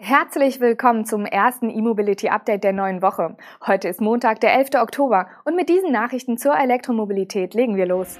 Herzlich 0.00 0.60
willkommen 0.60 1.04
zum 1.06 1.26
ersten 1.26 1.68
E-Mobility 1.68 2.28
Update 2.28 2.62
der 2.62 2.72
neuen 2.72 3.02
Woche. 3.02 3.36
Heute 3.66 3.88
ist 3.88 4.00
Montag, 4.00 4.40
der 4.40 4.54
11. 4.54 4.76
Oktober 4.80 5.26
und 5.44 5.56
mit 5.56 5.68
diesen 5.68 5.90
Nachrichten 5.90 6.38
zur 6.38 6.56
Elektromobilität 6.56 7.52
legen 7.52 7.74
wir 7.74 7.84
los. 7.84 8.16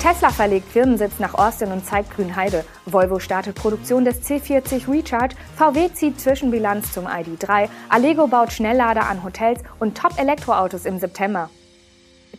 Tesla 0.00 0.30
verlegt 0.30 0.66
Firmensitz 0.72 1.18
nach 1.18 1.34
Austin 1.34 1.72
und 1.72 1.84
zeigt 1.84 2.10
Grünheide. 2.16 2.64
Volvo 2.86 3.18
startet 3.18 3.54
Produktion 3.54 4.06
des 4.06 4.22
C40 4.22 4.90
Recharge. 4.90 5.36
VW 5.56 5.92
zieht 5.92 6.18
Zwischenbilanz 6.18 6.92
zum 6.94 7.06
ID3. 7.06 7.68
Allego 7.90 8.26
baut 8.28 8.50
Schnelllader 8.50 9.06
an 9.10 9.22
Hotels 9.22 9.60
und 9.78 9.98
Top-Elektroautos 9.98 10.86
im 10.86 10.98
September. 10.98 11.50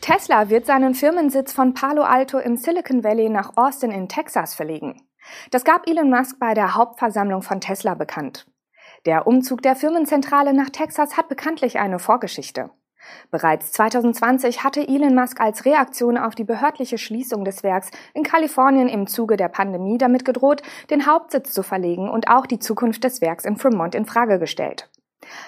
Tesla 0.02 0.50
wird 0.50 0.66
seinen 0.66 0.96
Firmensitz 0.96 1.54
von 1.54 1.76
Palo 1.76 2.02
Alto 2.02 2.40
im 2.40 2.58
Silicon 2.58 3.04
Valley 3.04 3.30
nach 3.30 3.52
Austin 3.58 3.92
in 3.92 4.10
Texas 4.10 4.56
verlegen. 4.56 5.07
Das 5.52 5.64
gab 5.64 5.88
Elon 5.88 6.10
Musk 6.10 6.40
bei 6.40 6.54
der 6.54 6.76
Hauptversammlung 6.76 7.42
von 7.42 7.62
Tesla 7.62 7.94
bekannt. 7.94 8.48
Der 9.06 9.28
Umzug 9.28 9.62
der 9.62 9.76
Firmenzentrale 9.76 10.54
nach 10.54 10.70
Texas 10.70 11.18
hat 11.18 11.30
bekanntlich 11.30 11.80
eine 11.80 12.00
Vorgeschichte. 12.00 12.72
Bereits 13.32 13.72
2020 13.72 14.64
hatte 14.64 14.88
Elon 14.88 15.16
Musk 15.16 15.40
als 15.40 15.66
Reaktion 15.66 16.18
auf 16.18 16.36
die 16.36 16.44
behördliche 16.44 16.98
Schließung 16.98 17.46
des 17.46 17.64
Werks 17.64 17.92
in 18.14 18.24
Kalifornien 18.24 18.90
im 18.90 19.08
Zuge 19.08 19.38
der 19.38 19.50
Pandemie 19.50 19.98
damit 19.98 20.26
gedroht, 20.26 20.62
den 20.90 21.06
Hauptsitz 21.06 21.54
zu 21.54 21.64
verlegen 21.64 22.10
und 22.10 22.28
auch 22.30 22.46
die 22.46 22.60
Zukunft 22.60 23.04
des 23.04 23.22
Werks 23.22 23.46
in 23.46 23.58
Fremont 23.58 23.96
in 23.96 24.06
Frage 24.06 24.40
gestellt. 24.40 24.90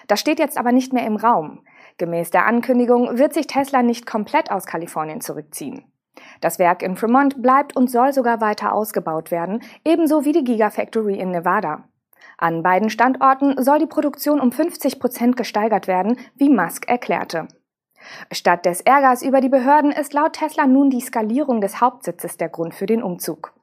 Das 0.08 0.20
steht 0.20 0.40
jetzt 0.40 0.58
aber 0.58 0.72
nicht 0.72 0.94
mehr 0.94 1.06
im 1.06 1.16
Raum. 1.16 1.64
Gemäß 1.98 2.32
der 2.32 2.46
Ankündigung 2.46 3.18
wird 3.18 3.34
sich 3.34 3.48
Tesla 3.48 3.84
nicht 3.84 4.06
komplett 4.06 4.52
aus 4.52 4.66
Kalifornien 4.66 5.22
zurückziehen. 5.22 5.89
Das 6.42 6.60
Werk 6.60 6.84
in 6.84 6.96
Fremont 6.96 7.42
bleibt 7.42 7.76
und 7.76 7.90
soll 7.90 8.14
sogar 8.14 8.42
weiter 8.42 8.74
ausgebaut 8.74 9.32
werden, 9.32 9.62
ebenso 9.86 10.26
wie 10.26 10.32
die 10.32 10.44
Gigafactory 10.44 11.20
in 11.20 11.32
Nevada. 11.32 11.84
An 12.38 12.64
beiden 12.64 12.90
Standorten 12.90 13.62
soll 13.62 13.80
die 13.80 13.86
Produktion 13.86 14.40
um 14.40 14.52
50 14.52 15.00
Prozent 15.00 15.36
gesteigert 15.36 15.88
werden, 15.88 16.18
wie 16.36 16.50
Musk 16.50 16.88
erklärte. 16.88 17.48
Statt 18.32 18.66
des 18.66 18.82
Ärgers 18.82 19.22
über 19.22 19.42
die 19.42 19.50
Behörden 19.50 19.92
ist 19.92 20.14
laut 20.14 20.34
Tesla 20.34 20.66
nun 20.66 20.90
die 20.90 21.02
Skalierung 21.02 21.60
des 21.60 21.82
Hauptsitzes 21.82 22.38
der 22.38 22.50
Grund 22.50 22.74
für 22.74 22.86
den 22.86 23.04
Umzug. 23.04 23.54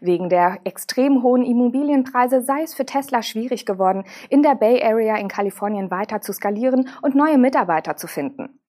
Wegen 0.00 0.28
der 0.28 0.58
extrem 0.64 1.22
hohen 1.22 1.44
Immobilienpreise 1.44 2.42
sei 2.42 2.62
es 2.62 2.74
für 2.74 2.84
Tesla 2.84 3.22
schwierig 3.22 3.66
geworden, 3.66 4.04
in 4.28 4.42
der 4.42 4.54
Bay 4.54 4.82
Area 4.82 5.16
in 5.16 5.28
Kalifornien 5.28 5.90
weiter 5.90 6.20
zu 6.20 6.32
skalieren 6.32 6.88
und 7.02 7.14
neue 7.14 7.38
Mitarbeiter 7.38 7.96
zu 7.96 8.06
finden. 8.06 8.60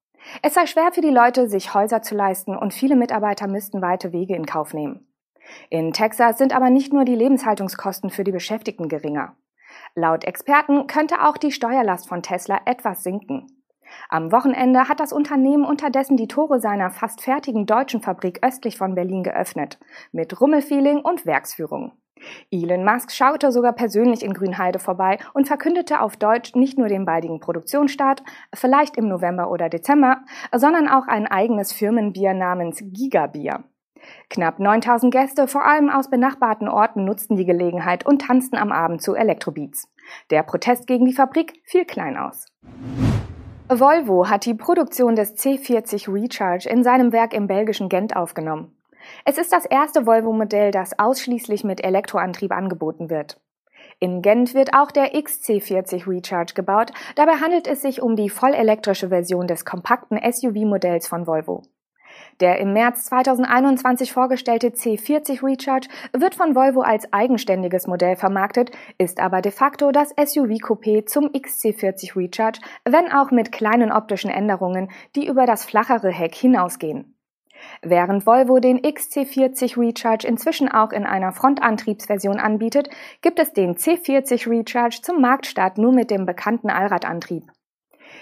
Es 0.42 0.54
sei 0.54 0.66
schwer 0.66 0.92
für 0.92 1.02
die 1.02 1.10
Leute, 1.10 1.50
sich 1.50 1.74
Häuser 1.74 2.02
zu 2.02 2.16
leisten 2.16 2.56
und 2.56 2.74
viele 2.74 2.96
Mitarbeiter 2.96 3.48
müssten 3.48 3.82
weite 3.82 4.12
Wege 4.12 4.36
in 4.36 4.46
Kauf 4.46 4.74
nehmen. 4.74 5.08
In 5.70 5.94
Texas 5.94 6.38
sind 6.38 6.56
aber 6.56 6.70
nicht 6.70 6.94
nur 6.94 7.06
die 7.06 7.16
Lebenshaltungskosten 7.16 8.10
für 8.10 8.24
die 8.24 8.32
Beschäftigten 8.32 8.88
geringer. 8.88 9.36
Laut 9.96 10.24
Experten 10.24 10.88
könnte 10.88 11.26
auch 11.26 11.38
die 11.38 11.52
Steuerlast 11.52 12.08
von 12.08 12.22
Tesla 12.22 12.62
etwas 12.66 13.04
sinken. 13.04 13.48
Am 14.10 14.32
Wochenende 14.32 14.88
hat 14.88 15.00
das 15.00 15.12
Unternehmen 15.12 15.66
unterdessen 15.66 16.16
die 16.16 16.28
Tore 16.28 16.60
seiner 16.60 16.92
fast 16.92 17.22
fertigen 17.22 17.66
deutschen 17.66 18.02
Fabrik 18.02 18.40
östlich 18.42 18.78
von 18.78 18.96
Berlin 18.96 19.24
geöffnet, 19.24 19.80
mit 20.12 20.40
Rummelfeeling 20.40 21.00
und 21.00 21.26
Werksführung. 21.26 21.92
Elon 22.52 22.84
Musk 22.84 23.12
schaute 23.12 23.52
sogar 23.52 23.74
persönlich 23.74 24.24
in 24.24 24.34
Grünheide 24.34 24.80
vorbei 24.80 25.18
und 25.34 25.48
verkündete 25.48 26.02
auf 26.02 26.18
Deutsch 26.18 26.56
nicht 26.56 26.78
nur 26.78 26.88
den 26.88 27.06
baldigen 27.06 27.40
Produktionsstart, 27.40 28.24
vielleicht 28.54 28.98
im 28.98 29.08
November 29.08 29.50
oder 29.50 29.70
Dezember, 29.70 30.18
sondern 30.56 30.88
auch 30.88 31.08
ein 31.08 31.28
eigenes 31.28 31.72
Firmenbier 31.72 32.34
namens 32.34 32.82
Gigabier. 32.82 33.64
Knapp 34.30 34.60
9000 34.60 35.14
Gäste, 35.14 35.48
vor 35.48 35.66
allem 35.66 35.90
aus 35.90 36.10
benachbarten 36.10 36.68
Orten, 36.68 37.06
nutzten 37.06 37.36
die 37.36 37.46
Gelegenheit 37.46 38.06
und 38.06 38.24
tanzten 38.24 38.58
am 38.58 38.72
Abend 38.72 39.02
zu 39.02 39.16
Elektrobeats. 39.16 39.88
Der 40.30 40.44
Protest 40.44 40.88
gegen 40.88 41.06
die 41.06 41.14
Fabrik 41.14 41.62
fiel 41.66 41.86
klein 41.86 42.18
aus. 42.18 42.48
Volvo 43.70 44.30
hat 44.30 44.46
die 44.46 44.54
Produktion 44.54 45.16
des 45.16 45.38
C40 45.38 46.12
Recharge 46.12 46.68
in 46.68 46.84
seinem 46.84 47.14
Werk 47.14 47.34
im 47.34 47.48
belgischen 47.48 47.88
Gent 47.88 48.16
aufgenommen. 48.16 48.76
Es 49.26 49.38
ist 49.38 49.52
das 49.52 49.66
erste 49.66 50.06
Volvo-Modell, 50.06 50.72
das 50.72 50.98
ausschließlich 50.98 51.64
mit 51.64 51.84
Elektroantrieb 51.84 52.52
angeboten 52.52 53.10
wird. 53.10 53.40
In 54.00 54.22
Gent 54.22 54.54
wird 54.54 54.74
auch 54.74 54.92
der 54.92 55.14
XC40 55.14 56.08
Recharge 56.08 56.54
gebaut. 56.54 56.92
Dabei 57.16 57.34
handelt 57.34 57.68
es 57.68 57.82
sich 57.82 58.02
um 58.02 58.16
die 58.16 58.30
vollelektrische 58.30 59.10
Version 59.10 59.48
des 59.48 59.66
kompakten 59.66 60.18
SUV-Modells 60.18 61.08
von 61.08 61.28
Volvo. 61.28 61.64
Der 62.40 62.60
im 62.60 62.74
März 62.74 63.06
2021 63.06 64.12
vorgestellte 64.12 64.70
C40 64.70 65.44
Recharge 65.44 65.88
wird 66.14 66.36
von 66.36 66.56
Volvo 66.56 66.82
als 66.82 67.12
eigenständiges 67.14 67.88
Modell 67.88 68.16
vermarktet, 68.16 68.72
ist 68.98 69.20
aber 69.20 69.42
de 69.42 69.52
facto 69.52 69.92
das 69.92 70.16
SUV-Coupé 70.16 71.06
zum 71.06 71.28
XC40 71.28 72.16
Recharge, 72.16 72.60
wenn 72.84 73.12
auch 73.12 73.32
mit 73.32 73.52
kleinen 73.52 73.92
optischen 73.92 74.32
Änderungen, 74.32 74.90
die 75.16 75.28
über 75.28 75.46
das 75.46 75.64
flachere 75.66 76.10
Heck 76.10 76.36
hinausgehen. 76.36 77.16
Während 77.82 78.26
Volvo 78.26 78.60
den 78.60 78.80
XC40 78.80 79.80
Recharge 79.80 80.28
inzwischen 80.28 80.70
auch 80.70 80.92
in 80.92 81.06
einer 81.06 81.32
Frontantriebsversion 81.32 82.40
anbietet, 82.40 82.90
gibt 83.22 83.40
es 83.40 83.54
den 83.54 83.76
C40 83.76 84.50
Recharge 84.50 85.00
zum 85.02 85.22
Marktstart 85.22 85.78
nur 85.78 85.92
mit 85.92 86.12
dem 86.12 86.26
bekannten 86.26 86.70
Allradantrieb. 86.70 87.44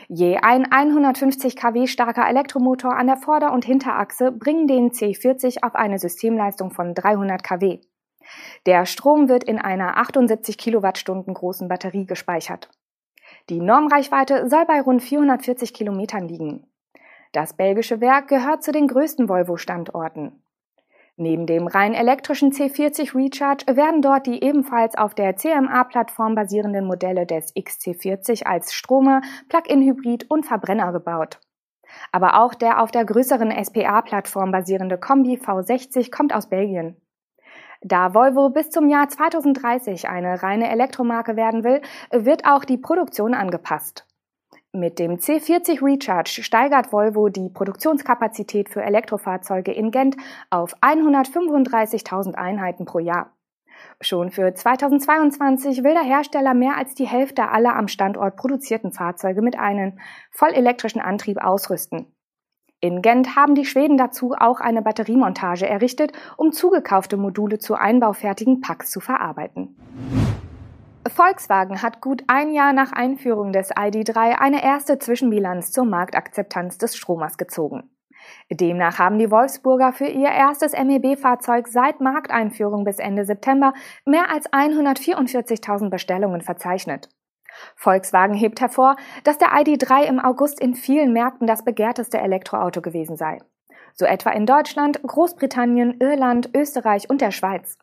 Je 0.08 0.38
ein 0.38 0.72
150 0.72 1.56
kW 1.56 1.88
starker 1.88 2.28
Elektromotor 2.28 2.96
an 2.96 3.08
der 3.08 3.18
Vorder- 3.18 3.54
und 3.54 3.66
Hinterachse 3.66 4.32
bringen 4.32 4.68
den 4.68 4.92
C40 4.92 5.64
auf 5.64 5.76
eine 5.76 6.00
Systemleistung 6.00 6.72
von 6.72 6.94
300 6.94 7.44
kW. 7.44 7.80
Der 8.66 8.86
Strom 8.86 9.30
wird 9.30 9.44
in 9.44 9.60
einer 9.60 9.98
78 9.98 10.58
Kilowattstunden 10.58 11.34
großen 11.34 11.68
Batterie 11.68 12.06
gespeichert. 12.06 12.70
Die 13.50 13.60
Normreichweite 13.60 14.50
soll 14.50 14.66
bei 14.66 14.82
rund 14.82 15.02
440 15.02 15.74
Kilometern 15.74 16.28
liegen. 16.28 16.69
Das 17.32 17.54
belgische 17.54 18.02
Werk 18.02 18.28
gehört 18.28 18.64
zu 18.64 18.72
den 18.72 18.88
größten 18.88 19.30
Volvo-Standorten. 19.30 20.42
Neben 21.16 21.46
dem 21.46 21.68
rein 21.68 21.94
elektrischen 21.94 22.52
C40 22.52 23.14
Recharge 23.14 23.76
werden 23.76 24.02
dort 24.02 24.26
die 24.26 24.42
ebenfalls 24.42 24.98
auf 24.98 25.14
der 25.14 25.36
CMA-Plattform 25.36 26.34
basierenden 26.34 26.86
Modelle 26.86 27.26
des 27.26 27.54
XC40 27.56 28.46
als 28.46 28.74
Stromer, 28.74 29.22
Plug-in-Hybrid 29.50 30.32
und 30.32 30.46
Verbrenner 30.46 30.92
gebaut. 30.92 31.40
Aber 32.12 32.40
auch 32.42 32.56
der 32.56 32.82
auf 32.82 32.92
der 32.92 33.06
größeren 33.06 33.52
SPA-Plattform 33.52 34.52
basierende 34.52 34.98
Kombi 34.98 35.36
V60 35.36 36.10
kommt 36.10 36.34
aus 36.34 36.48
Belgien. 36.48 36.96
Da 37.82 38.14
Volvo 38.14 38.50
bis 38.50 38.72
zum 38.72 38.90
Jahr 38.90 39.08
2030 39.08 40.10
eine 40.10 40.42
reine 40.42 40.70
Elektromarke 40.70 41.36
werden 41.36 41.64
will, 41.64 41.82
wird 42.12 42.46
auch 42.46 42.66
die 42.66 42.78
Produktion 42.78 43.34
angepasst. 43.34 44.09
Mit 44.72 45.00
dem 45.00 45.18
C40 45.18 45.84
Recharge 45.84 46.44
steigert 46.44 46.94
Volvo 46.94 47.30
die 47.30 47.50
Produktionskapazität 47.50 48.70
für 48.70 48.84
Elektrofahrzeuge 48.84 49.72
in 49.72 49.90
Gent 49.90 50.16
auf 50.52 50.76
135.000 50.82 52.36
Einheiten 52.36 52.86
pro 52.86 53.00
Jahr. 53.00 53.36
Schon 54.00 54.30
für 54.30 54.54
2022 54.54 55.84
will 55.84 55.94
der 55.94 56.04
Hersteller 56.04 56.54
mehr 56.54 56.78
als 56.78 56.94
die 56.94 57.08
Hälfte 57.08 57.50
aller 57.50 57.76
am 57.76 57.88
Standort 57.88 58.36
produzierten 58.36 58.92
Fahrzeuge 58.92 59.42
mit 59.42 59.58
einem 59.58 59.98
vollelektrischen 60.30 61.02
Antrieb 61.02 61.44
ausrüsten. 61.44 62.06
In 62.80 63.02
Gent 63.02 63.36
haben 63.36 63.56
die 63.56 63.66
Schweden 63.66 63.98
dazu 63.98 64.36
auch 64.40 64.60
eine 64.60 64.84
Batteriemontage 64.84 65.68
errichtet, 65.68 66.14
um 66.38 66.52
zugekaufte 66.52 67.18
Module 67.18 67.58
zu 67.58 67.74
einbaufertigen 67.74 68.62
Packs 68.62 68.92
zu 68.92 69.00
verarbeiten. 69.00 69.76
Volkswagen 71.08 71.82
hat 71.82 72.02
gut 72.02 72.24
ein 72.28 72.52
Jahr 72.52 72.74
nach 72.74 72.92
Einführung 72.92 73.54
des 73.54 73.72
ID3 73.72 74.40
eine 74.40 74.64
erste 74.64 75.00
Zwischenbilanz 75.00 75.72
zur 75.72 75.86
Marktakzeptanz 75.86 76.78
des 76.78 76.96
Stromers 76.96 77.38
gezogen. 77.38 77.90
Demnach 78.52 79.00
haben 79.00 79.18
die 79.18 79.32
Wolfsburger 79.32 79.94
für 79.94 80.08
ihr 80.08 80.30
erstes 80.30 80.74
MEB-Fahrzeug 80.74 81.68
seit 81.68 82.02
Markteinführung 82.02 82.84
bis 82.84 83.00
Ende 83.00 83.26
September 83.26 83.74
mehr 84.06 84.30
als 84.30 84.52
144.000 84.52 85.90
Bestellungen 85.90 86.42
verzeichnet. 86.42 87.10
Volkswagen 87.76 88.36
hebt 88.36 88.62
hervor, 88.62 88.96
dass 89.24 89.38
der 89.38 89.50
ID3 89.50 90.04
im 90.04 90.20
August 90.20 90.60
in 90.60 90.76
vielen 90.76 91.14
Märkten 91.14 91.48
das 91.48 91.64
begehrteste 91.64 92.20
Elektroauto 92.20 92.82
gewesen 92.82 93.16
sei. 93.16 93.40
So 93.94 94.06
etwa 94.06 94.32
in 94.32 94.46
Deutschland, 94.46 95.02
Großbritannien, 95.04 96.00
Irland, 96.00 96.50
Österreich 96.54 97.10
und 97.10 97.22
der 97.22 97.32
Schweiz. 97.32 97.78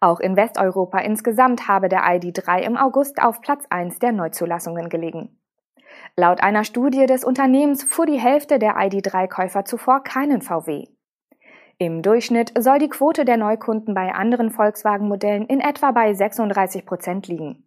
Auch 0.00 0.20
in 0.20 0.36
Westeuropa 0.36 0.98
insgesamt 0.98 1.68
habe 1.68 1.88
der 1.88 2.04
ID3 2.04 2.60
im 2.60 2.76
August 2.76 3.22
auf 3.22 3.40
Platz 3.40 3.64
1 3.70 3.98
der 3.98 4.12
Neuzulassungen 4.12 4.88
gelegen. 4.88 5.38
Laut 6.16 6.42
einer 6.42 6.64
Studie 6.64 7.06
des 7.06 7.24
Unternehmens 7.24 7.84
fuhr 7.84 8.06
die 8.06 8.18
Hälfte 8.18 8.58
der 8.58 8.76
ID3-Käufer 8.76 9.64
zuvor 9.64 10.02
keinen 10.02 10.42
VW. 10.42 10.86
Im 11.78 12.00
Durchschnitt 12.00 12.52
soll 12.58 12.78
die 12.78 12.88
Quote 12.88 13.26
der 13.26 13.36
Neukunden 13.36 13.92
bei 13.92 14.14
anderen 14.14 14.50
Volkswagen-Modellen 14.50 15.46
in 15.46 15.60
etwa 15.60 15.92
bei 15.92 16.14
36 16.14 16.86
Prozent 16.86 17.28
liegen. 17.28 17.66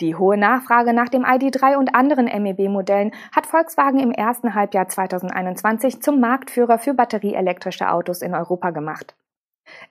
Die 0.00 0.16
hohe 0.16 0.36
Nachfrage 0.36 0.94
nach 0.94 1.10
dem 1.10 1.24
ID3 1.24 1.76
und 1.76 1.94
anderen 1.94 2.24
MEB-Modellen 2.24 3.12
hat 3.32 3.46
Volkswagen 3.46 4.00
im 4.00 4.10
ersten 4.10 4.54
Halbjahr 4.54 4.88
2021 4.88 6.00
zum 6.00 6.20
Marktführer 6.20 6.78
für 6.78 6.94
batterieelektrische 6.94 7.90
Autos 7.90 8.22
in 8.22 8.34
Europa 8.34 8.70
gemacht. 8.70 9.14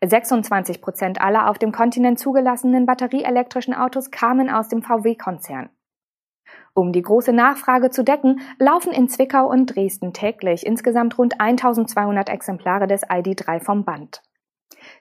26 0.05 0.81
Prozent 0.81 1.21
aller 1.21 1.49
auf 1.49 1.57
dem 1.57 1.71
Kontinent 1.71 2.19
zugelassenen 2.19 2.85
batterieelektrischen 2.85 3.73
Autos 3.73 4.11
kamen 4.11 4.49
aus 4.49 4.69
dem 4.69 4.81
VW-Konzern. 4.81 5.69
Um 6.73 6.93
die 6.93 7.01
große 7.01 7.33
Nachfrage 7.33 7.89
zu 7.89 8.03
decken, 8.03 8.41
laufen 8.57 8.91
in 8.91 9.09
Zwickau 9.09 9.49
und 9.49 9.75
Dresden 9.75 10.13
täglich 10.13 10.65
insgesamt 10.65 11.17
rund 11.17 11.39
1200 11.39 12.29
Exemplare 12.29 12.87
des 12.87 13.03
ID.3 13.03 13.59
vom 13.59 13.83
Band. 13.83 14.21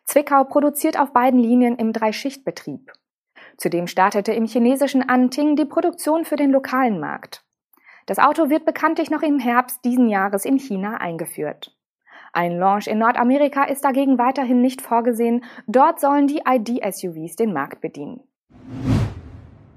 Zwickau 0.04 0.44
produziert 0.44 0.98
auf 0.98 1.12
beiden 1.12 1.38
Linien 1.38 1.76
im 1.76 1.92
Dreischichtbetrieb. 1.92 2.92
Zudem 3.56 3.86
startete 3.86 4.32
im 4.32 4.46
chinesischen 4.46 5.08
Anting 5.08 5.56
die 5.56 5.64
Produktion 5.64 6.24
für 6.24 6.36
den 6.36 6.50
lokalen 6.50 7.00
Markt. 7.00 7.44
Das 8.06 8.18
Auto 8.18 8.48
wird 8.48 8.64
bekanntlich 8.64 9.10
noch 9.10 9.22
im 9.22 9.38
Herbst 9.38 9.84
diesen 9.84 10.08
Jahres 10.08 10.44
in 10.44 10.58
China 10.58 10.96
eingeführt. 10.96 11.77
Ein 12.32 12.58
Launch 12.58 12.86
in 12.86 12.98
Nordamerika 12.98 13.64
ist 13.64 13.84
dagegen 13.84 14.18
weiterhin 14.18 14.60
nicht 14.60 14.82
vorgesehen. 14.82 15.44
Dort 15.66 16.00
sollen 16.00 16.26
die 16.26 16.42
ID-SUVs 16.46 17.36
den 17.36 17.52
Markt 17.52 17.80
bedienen. 17.80 18.20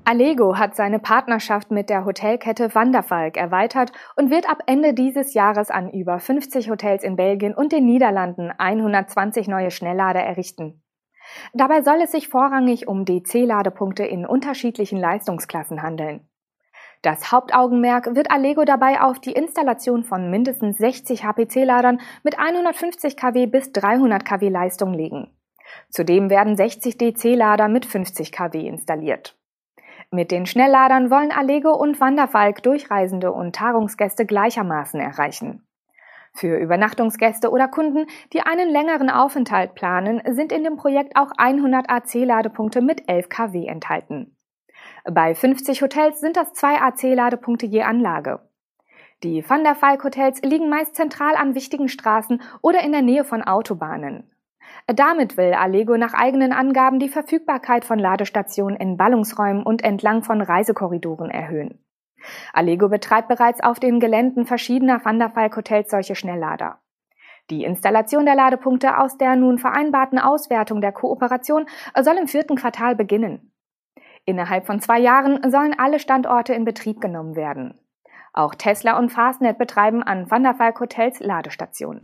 Allego 0.04 0.58
hat 0.58 0.76
seine 0.76 1.00
Partnerschaft 1.00 1.72
mit 1.72 1.90
der 1.90 2.06
Hotelkette 2.06 2.74
Wanderfalk 2.74 3.38
erweitert 3.38 3.92
und 4.16 4.32
wird 4.32 4.50
ab 4.50 4.64
Ende 4.66 4.94
dieses 4.94 5.34
Jahres 5.34 5.70
an 5.70 5.90
über 5.92 6.20
50 6.20 6.70
Hotels 6.70 7.04
in 7.04 7.16
Belgien 7.16 7.54
und 7.54 7.72
den 7.72 7.86
Niederlanden 7.86 8.52
120 8.58 9.48
neue 9.48 9.72
Schnelllader 9.72 10.22
errichten. 10.22 10.82
Dabei 11.54 11.82
soll 11.82 12.02
es 12.04 12.12
sich 12.12 12.28
vorrangig 12.28 12.88
um 12.88 13.06
DC-Ladepunkte 13.06 14.04
in 14.04 14.26
unterschiedlichen 14.26 15.00
Leistungsklassen 15.00 15.82
handeln. 15.82 16.28
Das 17.02 17.32
Hauptaugenmerk 17.32 18.16
wird 18.16 18.30
Allego 18.30 18.64
dabei 18.64 19.02
auf 19.02 19.20
die 19.20 19.32
Installation 19.32 20.04
von 20.04 20.30
mindestens 20.30 20.78
60 20.78 21.24
HPC-Ladern 21.24 22.00
mit 22.24 22.38
150 22.38 23.18
kW 23.18 23.48
bis 23.48 23.72
300 23.72 24.24
kW 24.24 24.50
Leistung 24.50 24.94
legen. 24.94 25.28
Zudem 25.90 26.30
werden 26.30 26.56
60 26.56 26.98
DC-Lader 26.98 27.70
mit 27.70 27.86
50 27.86 28.32
kW 28.32 28.68
installiert. 28.68 29.36
Mit 30.12 30.30
den 30.30 30.46
Schnellladern 30.46 31.10
wollen 31.10 31.32
Allego 31.32 31.74
und 31.74 32.00
Wanderfalk 32.00 32.62
Durchreisende 32.62 33.32
und 33.32 33.56
Tagungsgäste 33.56 34.26
gleichermaßen 34.26 35.00
erreichen. 35.00 35.66
Für 36.34 36.58
Übernachtungsgäste 36.58 37.50
oder 37.50 37.68
Kunden, 37.68 38.06
die 38.32 38.42
einen 38.42 38.70
längeren 38.70 39.10
Aufenthalt 39.10 39.74
planen, 39.74 40.22
sind 40.30 40.52
in 40.52 40.64
dem 40.64 40.76
Projekt 40.76 41.16
auch 41.16 41.32
100 41.38 41.90
AC-Ladepunkte 41.90 42.82
mit 42.82 43.10
11 43.10 43.30
kW 43.30 43.66
enthalten. 43.66 44.36
Bei 45.04 45.34
50 45.34 45.82
Hotels 45.82 46.20
sind 46.20 46.38
das 46.38 46.54
zwei 46.54 46.80
AC-Ladepunkte 46.80 47.66
je 47.66 47.82
Anlage. 47.82 48.40
Die 49.24 49.48
Van 49.48 49.64
der 49.64 49.80
Valk 49.80 50.04
Hotels 50.04 50.42
liegen 50.42 50.70
meist 50.70 50.96
zentral 50.96 51.36
an 51.36 51.56
wichtigen 51.56 51.90
Straßen 51.90 52.42
oder 52.62 52.82
in 52.84 52.92
der 52.92 53.02
Nähe 53.02 53.24
von 53.24 53.44
Autobahnen. 53.44 54.32
Damit 54.88 55.38
will 55.38 55.54
Allego 55.54 55.98
nach 55.98 56.14
eigenen 56.14 56.54
Angaben 56.54 57.00
die 57.00 57.10
Verfügbarkeit 57.10 57.86
von 57.86 58.00
Ladestationen 58.00 58.78
in 58.78 58.98
Ballungsräumen 58.98 59.64
und 59.64 59.84
entlang 59.84 60.24
von 60.24 60.42
Reisekorridoren 60.42 61.30
erhöhen. 61.30 61.80
Allego 62.54 62.90
betreibt 62.90 63.28
bereits 63.28 63.62
auf 63.62 63.80
den 63.80 64.00
Geländen 64.00 64.46
verschiedener 64.46 65.04
Van 65.04 65.20
der 65.20 65.36
Valk 65.36 65.56
Hotels 65.56 65.90
solche 65.90 66.16
Schnelllader. 66.16 66.80
Die 67.50 67.64
Installation 67.64 68.26
der 68.26 68.36
Ladepunkte 68.36 69.00
aus 69.00 69.18
der 69.18 69.36
nun 69.36 69.58
vereinbarten 69.58 70.20
Auswertung 70.20 70.80
der 70.80 70.92
Kooperation 70.92 71.66
soll 72.00 72.18
im 72.18 72.28
vierten 72.28 72.56
Quartal 72.56 72.96
beginnen. 72.96 73.51
Innerhalb 74.26 74.66
von 74.66 74.80
zwei 74.80 75.00
Jahren 75.00 75.40
sollen 75.50 75.78
alle 75.78 76.00
Standorte 76.00 76.54
in 76.54 76.66
Betrieb 76.66 77.02
genommen 77.02 77.36
werden. 77.36 77.80
Auch 78.34 78.56
Tesla 78.56 78.98
und 78.98 79.10
Fastnet 79.10 79.58
betreiben 79.58 80.04
an 80.04 80.32
Wanderfalk 80.32 80.80
Hotels 80.80 81.20
Ladestationen. 81.20 82.02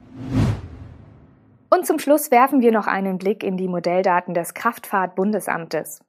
Und 1.69 1.85
zum 1.85 1.99
Schluss 1.99 2.31
werfen 2.31 2.61
wir 2.61 2.71
noch 2.71 2.87
einen 2.87 3.17
Blick 3.17 3.43
in 3.43 3.57
die 3.57 3.67
Modelldaten 3.67 4.33
des 4.33 4.53
Kraftfahrtbundesamtes. 4.53 6.03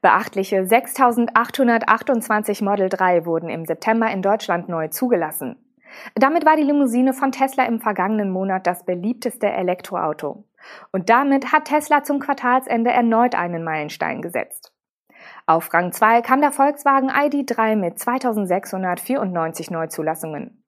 Beachtliche 0.00 0.62
6.828 0.62 2.64
Model 2.64 2.88
3 2.88 3.26
wurden 3.26 3.48
im 3.48 3.64
September 3.64 4.10
in 4.10 4.22
Deutschland 4.22 4.68
neu 4.68 4.88
zugelassen. 4.88 5.56
Damit 6.14 6.46
war 6.46 6.56
die 6.56 6.62
Limousine 6.62 7.12
von 7.12 7.32
Tesla 7.32 7.64
im 7.64 7.80
vergangenen 7.80 8.30
Monat 8.30 8.66
das 8.66 8.84
beliebteste 8.84 9.48
Elektroauto. 9.48 10.44
Und 10.92 11.10
damit 11.10 11.52
hat 11.52 11.66
Tesla 11.66 12.04
zum 12.04 12.20
Quartalsende 12.20 12.90
erneut 12.90 13.34
einen 13.34 13.64
Meilenstein 13.64 14.22
gesetzt. 14.22 14.72
Auf 15.46 15.72
Rang 15.72 15.92
2 15.92 16.22
kam 16.22 16.40
der 16.40 16.52
Volkswagen 16.52 17.10
ID3 17.10 17.76
mit 17.76 17.98
2694 17.98 19.70
Neuzulassungen. 19.70 20.64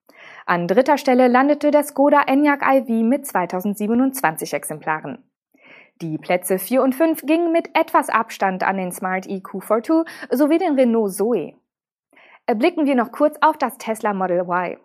An 0.46 0.66
dritter 0.66 0.98
Stelle 0.98 1.28
landete 1.28 1.70
der 1.70 1.84
Skoda 1.84 2.22
Enyaq 2.26 2.62
iV 2.62 2.88
mit 3.04 3.26
2027 3.26 4.54
Exemplaren. 4.54 5.24
Die 6.00 6.18
Plätze 6.18 6.58
4 6.58 6.82
und 6.82 6.94
5 6.94 7.22
gingen 7.26 7.52
mit 7.52 7.76
etwas 7.76 8.08
Abstand 8.08 8.64
an 8.64 8.76
den 8.76 8.92
Smart 8.92 9.26
EQ42 9.26 10.04
sowie 10.30 10.58
den 10.58 10.74
Renault 10.74 11.12
Zoe. 11.12 11.54
Blicken 12.46 12.86
wir 12.86 12.96
noch 12.96 13.12
kurz 13.12 13.36
auf 13.40 13.56
das 13.56 13.78
Tesla 13.78 14.12
Model 14.12 14.40
Y. 14.40 14.78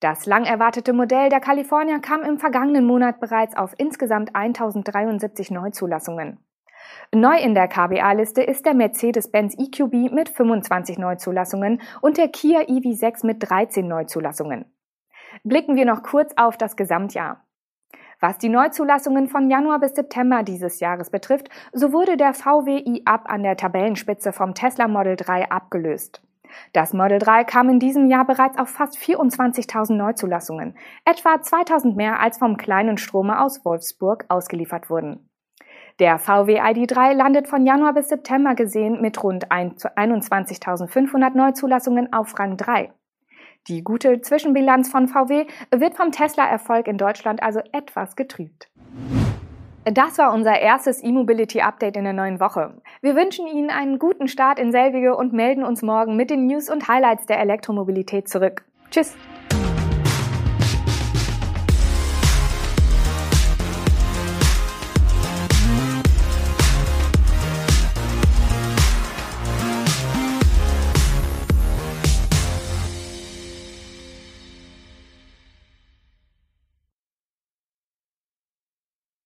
Das 0.00 0.26
lang 0.26 0.44
erwartete 0.44 0.92
Modell 0.92 1.30
der 1.30 1.40
California 1.40 1.98
kam 1.98 2.22
im 2.24 2.38
vergangenen 2.38 2.84
Monat 2.84 3.20
bereits 3.20 3.56
auf 3.56 3.72
insgesamt 3.78 4.34
1073 4.34 5.50
Neuzulassungen. 5.50 6.44
Neu 7.12 7.36
in 7.36 7.54
der 7.54 7.68
KBA-Liste 7.68 8.42
ist 8.42 8.66
der 8.66 8.74
Mercedes-Benz 8.74 9.54
EQB 9.56 10.12
mit 10.12 10.28
25 10.28 10.98
Neuzulassungen 10.98 11.80
und 12.00 12.16
der 12.16 12.28
Kia 12.28 12.60
EV6 12.60 13.24
mit 13.24 13.48
13 13.48 13.86
Neuzulassungen. 13.86 14.64
Blicken 15.42 15.76
wir 15.76 15.84
noch 15.84 16.02
kurz 16.02 16.32
auf 16.36 16.56
das 16.56 16.76
Gesamtjahr. 16.76 17.44
Was 18.20 18.38
die 18.38 18.48
Neuzulassungen 18.48 19.28
von 19.28 19.50
Januar 19.50 19.80
bis 19.80 19.94
September 19.94 20.42
dieses 20.42 20.80
Jahres 20.80 21.10
betrifft, 21.10 21.48
so 21.72 21.92
wurde 21.92 22.16
der 22.16 22.32
VW 22.32 22.78
i-Up 22.78 23.24
an 23.26 23.42
der 23.42 23.56
Tabellenspitze 23.56 24.32
vom 24.32 24.54
Tesla 24.54 24.88
Model 24.88 25.16
3 25.16 25.50
abgelöst. 25.50 26.22
Das 26.72 26.92
Model 26.92 27.18
3 27.18 27.44
kam 27.44 27.68
in 27.68 27.80
diesem 27.80 28.06
Jahr 28.06 28.24
bereits 28.24 28.58
auf 28.58 28.68
fast 28.68 28.96
24.000 28.96 29.94
Neuzulassungen, 29.94 30.76
etwa 31.04 31.34
2.000 31.34 31.96
mehr 31.96 32.20
als 32.20 32.38
vom 32.38 32.56
kleinen 32.56 32.96
Stromer 32.96 33.44
aus 33.44 33.64
Wolfsburg 33.64 34.24
ausgeliefert 34.28 34.90
wurden. 34.90 35.28
Der 36.00 36.18
VW 36.18 36.60
ID3 36.60 37.12
landet 37.12 37.46
von 37.46 37.64
Januar 37.64 37.94
bis 37.94 38.08
September 38.08 38.56
gesehen 38.56 39.00
mit 39.00 39.22
rund 39.22 39.52
21.500 39.52 41.36
Neuzulassungen 41.36 42.12
auf 42.12 42.36
Rang 42.36 42.56
3. 42.56 42.90
Die 43.68 43.84
gute 43.84 44.20
Zwischenbilanz 44.20 44.90
von 44.90 45.06
VW 45.06 45.46
wird 45.70 45.94
vom 45.94 46.10
Tesla-Erfolg 46.10 46.88
in 46.88 46.98
Deutschland 46.98 47.44
also 47.44 47.60
etwas 47.70 48.16
getrübt. 48.16 48.68
Das 49.84 50.18
war 50.18 50.32
unser 50.32 50.58
erstes 50.58 51.04
E-Mobility-Update 51.04 51.96
in 51.96 52.04
der 52.04 52.12
neuen 52.12 52.40
Woche. 52.40 52.74
Wir 53.00 53.14
wünschen 53.14 53.46
Ihnen 53.46 53.70
einen 53.70 54.00
guten 54.00 54.26
Start 54.26 54.58
in 54.58 54.72
selbige 54.72 55.14
und 55.14 55.32
melden 55.32 55.62
uns 55.62 55.82
morgen 55.82 56.16
mit 56.16 56.28
den 56.28 56.46
News 56.46 56.70
und 56.70 56.88
Highlights 56.88 57.26
der 57.26 57.38
Elektromobilität 57.38 58.28
zurück. 58.28 58.64
Tschüss! 58.90 59.14